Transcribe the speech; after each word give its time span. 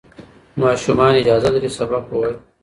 ماشومان 0.61 1.11
اجازه 1.19 1.49
لري 1.55 1.69
سبق 1.79 2.03
ووایي. 2.09 2.35